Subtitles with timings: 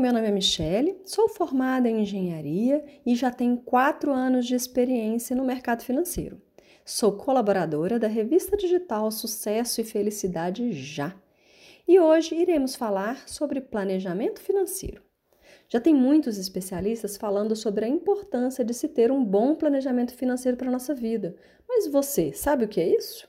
[0.00, 5.36] meu nome é Michele, sou formada em engenharia e já tenho quatro anos de experiência
[5.36, 6.40] no mercado financeiro.
[6.84, 11.14] Sou colaboradora da revista digital Sucesso e Felicidade Já.
[11.86, 15.02] E hoje iremos falar sobre planejamento financeiro.
[15.68, 20.56] Já tem muitos especialistas falando sobre a importância de se ter um bom planejamento financeiro
[20.56, 21.36] para a nossa vida.
[21.68, 23.28] Mas você sabe o que é isso?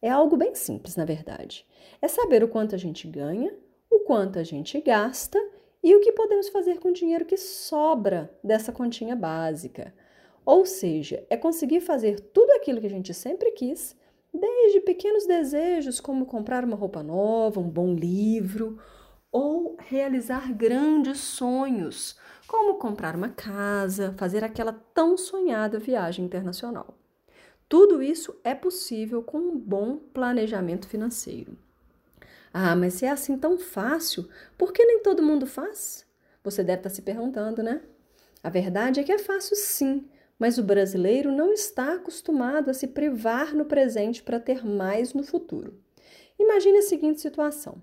[0.00, 1.66] É algo bem simples, na verdade.
[2.00, 3.54] É saber o quanto a gente ganha,
[3.90, 5.38] o quanto a gente gasta
[5.82, 9.94] e o que podemos fazer com o dinheiro que sobra dessa continha básica.
[10.44, 13.96] Ou seja, é conseguir fazer tudo aquilo que a gente sempre quis,
[14.32, 18.78] desde pequenos desejos como comprar uma roupa nova, um bom livro,
[19.30, 26.94] ou realizar grandes sonhos, como comprar uma casa, fazer aquela tão sonhada viagem internacional.
[27.68, 31.58] Tudo isso é possível com um bom planejamento financeiro.
[32.52, 36.06] Ah, mas se é assim tão fácil, por que nem todo mundo faz?
[36.42, 37.82] Você deve estar se perguntando, né?
[38.42, 42.86] A verdade é que é fácil sim, mas o brasileiro não está acostumado a se
[42.86, 45.78] privar no presente para ter mais no futuro.
[46.38, 47.82] Imagine a seguinte situação: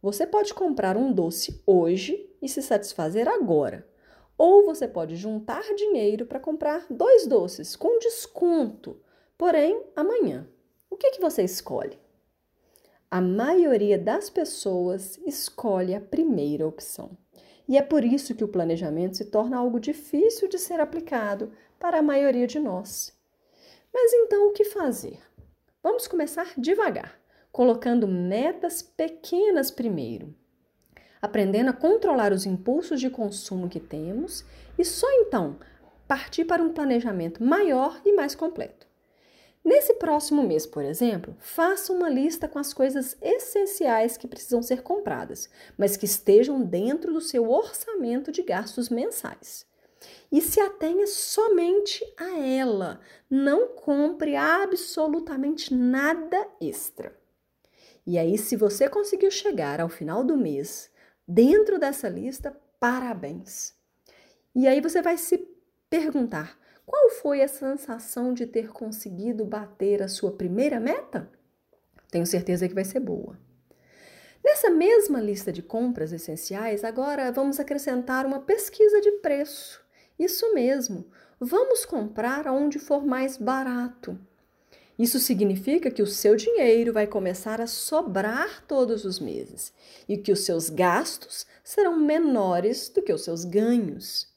[0.00, 3.86] você pode comprar um doce hoje e se satisfazer agora,
[4.36, 9.00] ou você pode juntar dinheiro para comprar dois doces com desconto,
[9.38, 10.48] porém amanhã.
[10.90, 11.98] O que, que você escolhe?
[13.12, 17.10] A maioria das pessoas escolhe a primeira opção.
[17.68, 21.98] E é por isso que o planejamento se torna algo difícil de ser aplicado para
[21.98, 23.14] a maioria de nós.
[23.92, 25.18] Mas então o que fazer?
[25.82, 27.20] Vamos começar devagar,
[27.52, 30.34] colocando metas pequenas primeiro,
[31.20, 34.42] aprendendo a controlar os impulsos de consumo que temos
[34.78, 35.58] e só então
[36.08, 38.90] partir para um planejamento maior e mais completo.
[39.64, 44.82] Nesse próximo mês, por exemplo, faça uma lista com as coisas essenciais que precisam ser
[44.82, 49.64] compradas, mas que estejam dentro do seu orçamento de gastos mensais.
[50.32, 53.00] E se atenha somente a ela.
[53.30, 57.16] Não compre absolutamente nada extra.
[58.04, 60.90] E aí, se você conseguiu chegar ao final do mês
[61.26, 63.74] dentro dessa lista, parabéns.
[64.54, 65.38] E aí você vai se
[65.88, 71.30] perguntar: qual foi a sensação de ter conseguido bater a sua primeira meta?
[72.10, 73.38] Tenho certeza que vai ser boa.
[74.44, 79.80] Nessa mesma lista de compras essenciais, agora vamos acrescentar uma pesquisa de preço.
[80.18, 81.06] Isso mesmo,
[81.38, 84.18] vamos comprar onde for mais barato.
[84.98, 89.72] Isso significa que o seu dinheiro vai começar a sobrar todos os meses
[90.08, 94.31] e que os seus gastos serão menores do que os seus ganhos.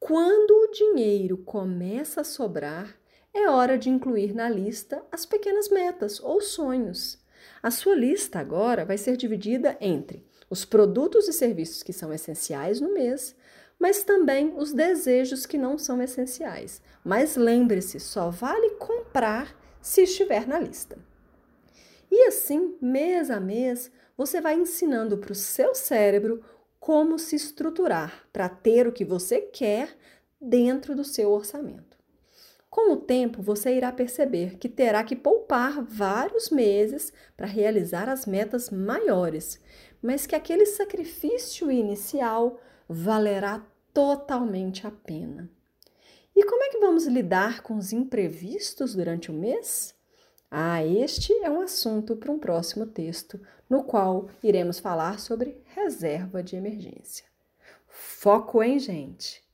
[0.00, 2.96] Quando o dinheiro começa a sobrar,
[3.34, 7.18] é hora de incluir na lista as pequenas metas ou sonhos.
[7.62, 12.80] A sua lista agora vai ser dividida entre os produtos e serviços que são essenciais
[12.80, 13.34] no mês,
[13.78, 16.80] mas também os desejos que não são essenciais.
[17.04, 20.98] Mas lembre-se, só vale comprar se estiver na lista.
[22.10, 26.42] E assim, mês a mês, você vai ensinando para o seu cérebro
[26.88, 29.94] como se estruturar para ter o que você quer
[30.40, 31.98] dentro do seu orçamento.
[32.70, 38.24] Com o tempo, você irá perceber que terá que poupar vários meses para realizar as
[38.24, 39.60] metas maiores,
[40.00, 43.62] mas que aquele sacrifício inicial valerá
[43.92, 45.50] totalmente a pena.
[46.34, 49.94] E como é que vamos lidar com os imprevistos durante o mês?
[50.50, 53.38] Ah, este é um assunto para um próximo texto,
[53.68, 57.26] no qual iremos falar sobre reserva de emergência.
[57.86, 59.44] Foco, hein, gente?